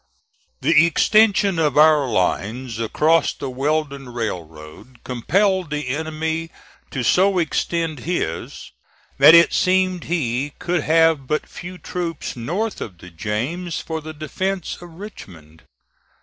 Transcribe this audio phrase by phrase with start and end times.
[0.61, 6.49] The extension of our lines across the Weldon Railroad compelled the enemy
[6.89, 8.71] to so extend his,
[9.19, 14.11] that it seemed he could have but few troops north of the James for the
[14.11, 15.65] defence of Richmond.